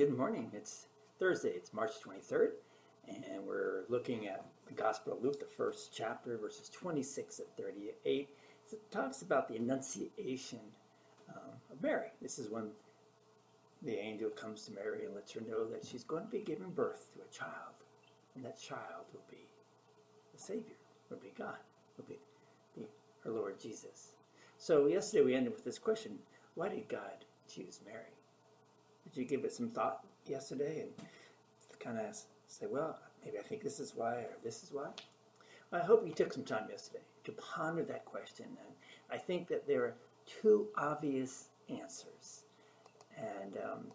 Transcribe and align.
Good 0.00 0.16
morning. 0.16 0.50
It's 0.54 0.86
Thursday. 1.18 1.50
It's 1.50 1.74
March 1.74 1.90
23rd, 2.02 2.52
and 3.06 3.44
we're 3.46 3.82
looking 3.90 4.28
at 4.28 4.46
the 4.66 4.72
Gospel 4.72 5.12
of 5.12 5.22
Luke, 5.22 5.38
the 5.38 5.44
first 5.44 5.92
chapter, 5.94 6.38
verses 6.38 6.70
26 6.70 7.36
to 7.36 7.42
38. 7.58 8.30
It 8.72 8.90
talks 8.90 9.20
about 9.20 9.46
the 9.46 9.56
Annunciation 9.56 10.60
um, 11.28 11.52
of 11.70 11.82
Mary. 11.82 12.06
This 12.22 12.38
is 12.38 12.48
when 12.48 12.70
the 13.82 13.92
angel 13.92 14.30
comes 14.30 14.64
to 14.64 14.72
Mary 14.72 15.04
and 15.04 15.14
lets 15.14 15.32
her 15.32 15.42
know 15.42 15.66
that 15.66 15.84
she's 15.84 16.04
going 16.04 16.24
to 16.24 16.30
be 16.30 16.40
giving 16.40 16.70
birth 16.70 17.12
to 17.12 17.20
a 17.20 17.30
child, 17.30 17.74
and 18.34 18.42
that 18.42 18.58
child 18.58 19.04
will 19.12 19.26
be 19.30 19.50
the 20.32 20.40
Savior, 20.40 20.78
will 21.10 21.18
be 21.18 21.34
God, 21.36 21.58
will 21.98 22.06
be, 22.06 22.18
be 22.74 22.86
her 23.22 23.30
Lord 23.32 23.60
Jesus. 23.60 24.12
So 24.56 24.86
yesterday 24.86 25.26
we 25.26 25.34
ended 25.34 25.52
with 25.52 25.64
this 25.66 25.78
question: 25.78 26.18
Why 26.54 26.70
did 26.70 26.88
God 26.88 27.26
choose 27.46 27.80
Mary? 27.84 28.14
Did 29.12 29.20
you 29.20 29.26
give 29.26 29.44
it 29.44 29.52
some 29.52 29.68
thought 29.68 30.04
yesterday 30.26 30.82
and 30.82 31.08
kind 31.80 31.98
of 31.98 32.16
say, 32.46 32.66
well, 32.70 32.98
maybe 33.24 33.38
I 33.38 33.42
think 33.42 33.62
this 33.62 33.80
is 33.80 33.94
why 33.96 34.12
or 34.12 34.36
this 34.44 34.62
is 34.62 34.72
why? 34.72 34.88
Well, 35.70 35.82
I 35.82 35.84
hope 35.84 36.06
you 36.06 36.12
took 36.12 36.32
some 36.32 36.44
time 36.44 36.66
yesterday 36.70 37.02
to 37.24 37.32
ponder 37.32 37.82
that 37.84 38.04
question. 38.04 38.46
And 38.46 38.74
I 39.10 39.18
think 39.18 39.48
that 39.48 39.66
there 39.66 39.82
are 39.82 39.94
two 40.26 40.68
obvious 40.76 41.48
answers. 41.68 42.44
And 43.16 43.56
um, 43.64 43.86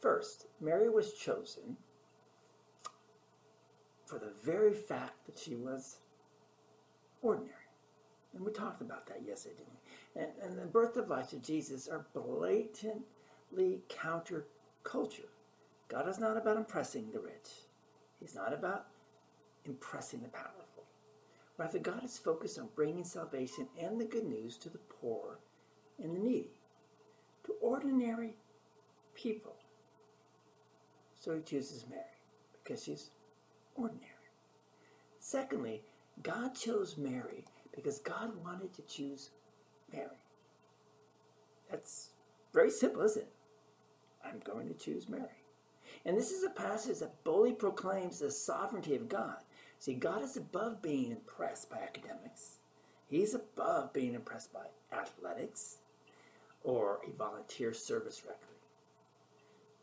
first, 0.00 0.46
Mary 0.60 0.88
was 0.88 1.12
chosen 1.14 1.76
for 4.04 4.18
the 4.18 4.32
very 4.44 4.72
fact 4.72 5.26
that 5.26 5.38
she 5.38 5.56
was 5.56 5.96
ordinary. 7.22 7.52
And 8.34 8.44
we 8.44 8.52
talked 8.52 8.80
about 8.80 9.06
that 9.06 9.22
yesterday, 9.26 9.56
didn't 9.56 9.72
we? 9.72 10.22
And, 10.22 10.50
and 10.50 10.58
the 10.58 10.70
birth 10.70 10.96
of 10.96 11.08
life 11.08 11.30
to 11.30 11.38
Jesus 11.38 11.88
are 11.88 12.06
blatant 12.14 13.02
counter 13.88 14.46
culture. 14.82 15.28
God 15.88 16.08
is 16.08 16.18
not 16.18 16.36
about 16.36 16.56
impressing 16.56 17.10
the 17.12 17.20
rich. 17.20 17.50
He's 18.20 18.34
not 18.34 18.52
about 18.52 18.86
impressing 19.64 20.22
the 20.22 20.28
powerful. 20.28 20.84
Rather, 21.58 21.78
God 21.78 22.04
is 22.04 22.18
focused 22.18 22.58
on 22.58 22.68
bringing 22.74 23.04
salvation 23.04 23.68
and 23.80 24.00
the 24.00 24.04
good 24.04 24.26
news 24.26 24.56
to 24.58 24.68
the 24.68 24.78
poor 24.78 25.38
and 26.02 26.14
the 26.14 26.20
needy, 26.20 26.50
to 27.44 27.54
ordinary 27.60 28.34
people. 29.14 29.56
So 31.14 31.34
he 31.34 31.42
chooses 31.42 31.86
Mary 31.88 32.02
because 32.62 32.84
she's 32.84 33.10
ordinary. 33.74 34.12
Secondly, 35.18 35.82
God 36.22 36.54
chose 36.54 36.96
Mary 36.98 37.44
because 37.74 37.98
God 37.98 38.32
wanted 38.44 38.74
to 38.74 38.82
choose 38.82 39.30
Mary. 39.92 40.20
That's 41.70 42.10
very 42.52 42.70
simple, 42.70 43.02
isn't 43.02 43.22
it? 43.22 43.32
I'm 44.36 44.54
going 44.54 44.68
to 44.68 44.74
choose 44.74 45.08
Mary. 45.08 45.42
And 46.04 46.16
this 46.16 46.30
is 46.30 46.44
a 46.44 46.50
passage 46.50 46.98
that 46.98 47.24
boldly 47.24 47.52
proclaims 47.52 48.18
the 48.18 48.30
sovereignty 48.30 48.94
of 48.94 49.08
God. 49.08 49.36
See, 49.78 49.94
God 49.94 50.22
is 50.22 50.36
above 50.36 50.82
being 50.82 51.12
impressed 51.12 51.70
by 51.70 51.78
academics. 51.78 52.58
He's 53.08 53.34
above 53.34 53.92
being 53.92 54.14
impressed 54.14 54.52
by 54.52 54.66
athletics 54.92 55.78
or 56.62 57.00
a 57.06 57.16
volunteer 57.16 57.72
service 57.72 58.22
record. 58.24 58.40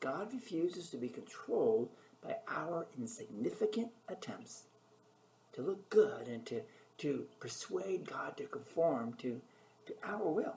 God 0.00 0.32
refuses 0.32 0.90
to 0.90 0.96
be 0.96 1.08
controlled 1.08 1.90
by 2.22 2.36
our 2.48 2.86
insignificant 2.96 3.88
attempts 4.08 4.64
to 5.52 5.62
look 5.62 5.88
good 5.90 6.28
and 6.28 6.46
to, 6.46 6.62
to 6.98 7.26
persuade 7.40 8.08
God 8.08 8.36
to 8.36 8.44
conform 8.44 9.14
to, 9.14 9.40
to 9.86 9.94
our 10.04 10.28
will. 10.28 10.56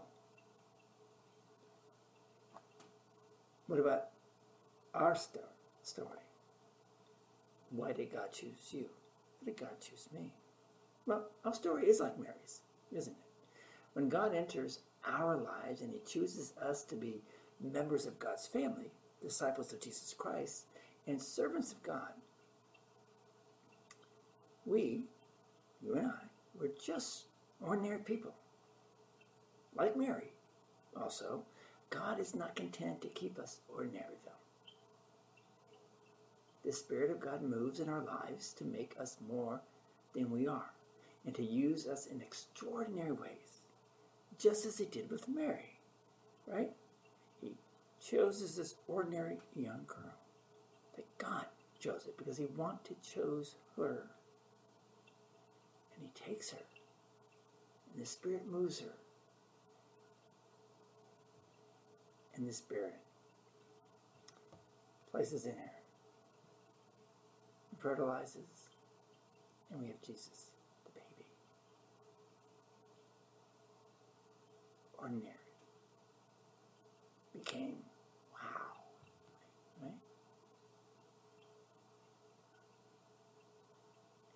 What 3.72 3.80
about 3.80 4.08
our 4.94 5.16
story? 5.16 6.10
Why 7.70 7.94
did 7.94 8.12
God 8.12 8.34
choose 8.34 8.74
you? 8.74 8.84
Why 9.40 9.46
did 9.46 9.62
God 9.62 9.80
choose 9.80 10.10
me? 10.14 10.34
Well, 11.06 11.28
our 11.46 11.54
story 11.54 11.86
is 11.86 12.02
like 12.02 12.20
Mary's, 12.20 12.60
isn't 12.92 13.14
it? 13.14 13.24
When 13.94 14.10
God 14.10 14.36
enters 14.36 14.80
our 15.08 15.38
lives 15.38 15.80
and 15.80 15.90
He 15.90 16.02
chooses 16.06 16.52
us 16.62 16.84
to 16.84 16.96
be 16.96 17.22
members 17.62 18.06
of 18.06 18.20
God's 18.20 18.46
family, 18.46 18.92
disciples 19.22 19.72
of 19.72 19.80
Jesus 19.80 20.14
Christ, 20.18 20.66
and 21.08 21.22
servants 21.22 21.72
of 21.72 21.82
God, 21.82 22.12
we, 24.66 25.06
you 25.82 25.96
and 25.96 26.08
I, 26.08 26.26
we're 26.60 26.72
just 26.86 27.28
ordinary 27.62 28.00
people. 28.00 28.34
Like 29.78 29.96
Mary, 29.96 30.34
also, 31.02 31.46
God 31.92 32.20
is 32.20 32.34
not 32.34 32.56
content 32.56 33.02
to 33.02 33.08
keep 33.10 33.38
us 33.38 33.60
ordinary, 33.74 34.18
though. 34.26 34.32
The 36.64 36.72
Spirit 36.72 37.12
of 37.12 37.20
God 37.20 37.44
moves 37.44 37.80
in 37.80 37.90
our 37.90 38.04
lives 38.04 38.54
to 38.54 38.64
make 38.64 38.96
us 39.00 39.18
more 39.28 39.62
than 40.14 40.32
we 40.32 40.48
are 40.48 40.72
and 41.26 41.36
to 41.36 41.44
use 41.44 41.88
us 41.88 42.08
in 42.08 42.22
extraordinary 42.22 43.12
ways, 43.12 43.62
just 44.40 44.66
as 44.66 44.78
He 44.78 44.86
did 44.86 45.12
with 45.12 45.28
Mary, 45.28 45.80
right? 46.48 46.72
He 47.42 47.58
chose 48.04 48.56
this 48.56 48.76
ordinary 48.88 49.38
young 49.56 49.84
girl. 49.86 50.16
That 50.96 51.18
God 51.18 51.46
chose 51.80 52.06
it 52.08 52.18
because 52.18 52.38
He 52.38 52.46
wanted 52.56 52.86
to 52.86 53.14
chose 53.14 53.56
her. 53.76 54.08
And 55.96 56.04
He 56.04 56.32
takes 56.32 56.52
her, 56.52 56.58
and 57.94 58.02
the 58.02 58.08
Spirit 58.08 58.50
moves 58.50 58.80
her 58.80 58.94
in 62.42 62.48
the 62.48 62.54
Spirit. 62.54 62.96
Places 65.12 65.46
in 65.46 65.52
her. 65.52 65.72
Fertilizes. 67.78 68.70
And 69.72 69.82
we 69.82 69.88
have 69.88 70.02
Jesus, 70.02 70.48
the 70.86 70.92
baby. 70.92 71.28
Ordinary. 74.98 75.36
Became 77.34 77.76
wow. 78.34 78.62
Right? 79.82 79.92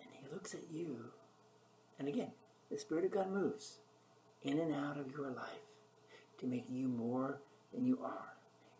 And 0.00 0.08
he 0.12 0.32
looks 0.32 0.54
at 0.54 0.60
you. 0.70 0.96
And 1.98 2.08
again, 2.08 2.30
the 2.70 2.78
Spirit 2.78 3.04
of 3.04 3.10
God 3.10 3.30
moves 3.32 3.78
in 4.42 4.60
and 4.60 4.72
out 4.72 4.96
of 4.96 5.10
your 5.10 5.30
life 5.30 5.66
to 6.38 6.46
make 6.46 6.66
you 6.70 6.86
more 6.88 7.40
than 7.72 7.86
you 7.86 7.98
are 8.04 8.34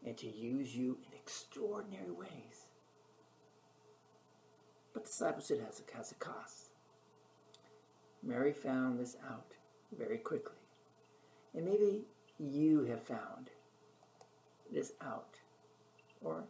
and 0.04 0.16
to 0.18 0.26
use 0.26 0.74
you 0.74 0.98
in 1.06 1.18
extraordinary 1.18 2.10
ways. 2.10 2.70
But 4.94 5.04
discipleship 5.04 5.64
has 5.64 5.80
a, 5.80 5.96
has 5.96 6.12
a 6.12 6.14
cost. 6.14 6.70
Mary 8.22 8.52
found 8.52 8.98
this 8.98 9.16
out 9.28 9.52
very 9.96 10.18
quickly. 10.18 10.56
And 11.54 11.64
maybe 11.64 12.04
you 12.38 12.84
have 12.84 13.02
found 13.02 13.50
this 14.72 14.92
out. 15.02 15.38
Or 16.22 16.44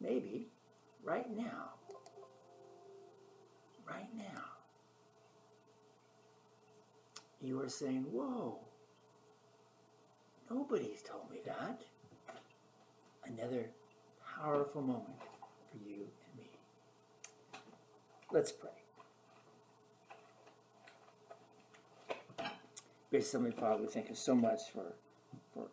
maybe 0.00 0.48
right 1.04 1.34
now. 1.36 1.70
Right 3.88 4.08
now. 4.16 4.42
You 7.42 7.60
are 7.60 7.68
saying, 7.68 8.06
Whoa, 8.10 8.58
Nobody's 10.50 11.02
told 11.02 11.30
me 11.30 11.38
that. 11.46 11.80
Another 13.24 13.66
powerful 14.36 14.82
moment 14.82 15.20
for 15.70 15.78
you 15.78 15.96
and 16.04 16.38
me. 16.38 16.50
Let's 18.32 18.52
pray. 18.52 18.70
Gracious 23.10 23.32
Heavenly 23.32 23.52
Father, 23.52 23.82
we 23.82 23.88
thank 23.88 24.08
you 24.08 24.14
so 24.14 24.34
much 24.34 24.60
for, 24.72 24.84
for 25.52 25.66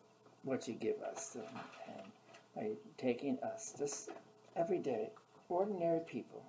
what 0.43 0.67
you 0.67 0.73
give 0.73 1.01
us 1.01 1.35
um, 1.35 1.59
and 1.87 2.11
by 2.55 2.71
taking 2.97 3.37
us, 3.43 3.73
just 3.77 4.09
everyday, 4.55 5.09
ordinary 5.49 6.01
people, 6.07 6.45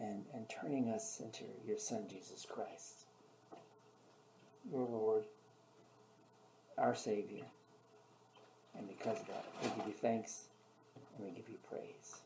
and, 0.00 0.24
and 0.32 0.48
turning 0.48 0.88
us 0.88 1.20
into 1.20 1.44
your 1.66 1.78
Son, 1.78 2.06
Jesus 2.08 2.46
Christ, 2.48 3.06
your 4.70 4.86
Lord 4.86 5.07
our 6.88 6.94
Savior. 6.94 7.44
And 8.74 8.88
because 8.88 9.20
of 9.20 9.26
that, 9.26 9.44
we 9.62 9.68
give 9.68 9.86
you 9.88 9.92
thanks 9.92 10.44
and 11.16 11.26
we 11.26 11.32
give 11.32 11.46
you 11.50 11.58
praise. 11.68 12.22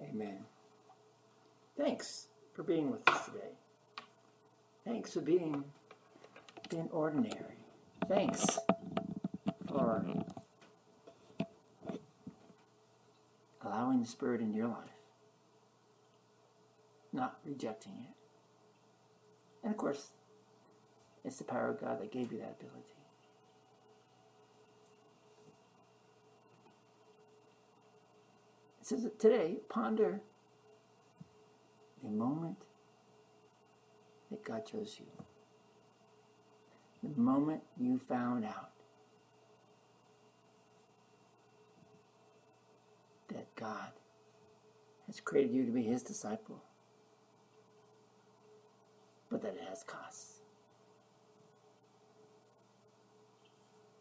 Amen. 0.00 0.38
Thanks 1.76 2.28
for 2.54 2.62
being 2.62 2.92
with 2.92 3.08
us 3.10 3.24
today. 3.24 3.50
Thanks 4.84 5.12
for 5.12 5.22
being, 5.22 5.64
being 6.70 6.88
ordinary. 6.92 7.56
Thanks 8.06 8.60
for 9.68 10.04
allowing 13.64 14.00
the 14.00 14.06
Spirit 14.06 14.40
into 14.40 14.56
your 14.56 14.68
life, 14.68 15.00
not 17.12 17.38
rejecting 17.44 18.06
it. 18.08 18.14
And 19.64 19.72
of 19.72 19.76
course, 19.76 20.10
it's 21.26 21.38
the 21.38 21.44
power 21.44 21.70
of 21.70 21.80
God 21.80 22.00
that 22.00 22.12
gave 22.12 22.30
you 22.30 22.38
that 22.38 22.56
ability. 22.60 22.94
It 28.80 28.86
says 28.86 29.02
that 29.02 29.18
today, 29.18 29.56
ponder 29.68 30.20
the 32.04 32.10
moment 32.10 32.58
that 34.30 34.44
God 34.44 34.64
chose 34.64 34.98
you. 35.00 35.06
The 37.02 37.20
moment 37.20 37.62
you 37.76 37.98
found 37.98 38.44
out 38.44 38.70
that 43.28 43.52
God 43.56 43.90
has 45.06 45.20
created 45.20 45.52
you 45.52 45.66
to 45.66 45.72
be 45.72 45.82
his 45.82 46.04
disciple, 46.04 46.62
but 49.28 49.42
that 49.42 49.54
it 49.54 49.64
has 49.68 49.82
costs. 49.82 50.35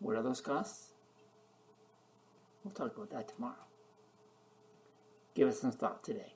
What 0.05 0.15
are 0.17 0.21
those 0.21 0.39
costs? 0.39 0.89
We'll 2.63 2.75
talk 2.75 2.95
about 2.95 3.09
that 3.09 3.27
tomorrow. 3.27 3.65
Give 5.33 5.47
us 5.47 5.59
some 5.59 5.71
thought 5.71 6.03
today. 6.03 6.33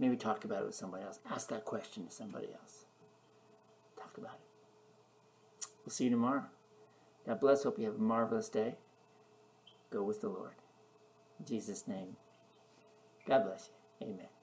Maybe 0.00 0.16
talk 0.16 0.44
about 0.44 0.62
it 0.62 0.66
with 0.66 0.74
somebody 0.74 1.04
else. 1.04 1.20
Ask 1.30 1.48
that 1.50 1.64
question 1.64 2.06
to 2.06 2.10
somebody 2.10 2.48
else. 2.48 2.86
Talk 3.96 4.18
about 4.18 4.40
it. 4.40 5.66
We'll 5.84 5.92
see 5.92 6.04
you 6.04 6.10
tomorrow. 6.10 6.46
God 7.24 7.38
bless. 7.38 7.62
Hope 7.62 7.78
you 7.78 7.84
have 7.84 7.94
a 7.94 7.98
marvelous 7.98 8.48
day. 8.48 8.74
Go 9.92 10.02
with 10.02 10.20
the 10.20 10.28
Lord. 10.28 10.56
In 11.38 11.46
Jesus' 11.46 11.86
name. 11.86 12.16
God 13.24 13.44
bless 13.44 13.70
you. 14.00 14.08
Amen. 14.08 14.35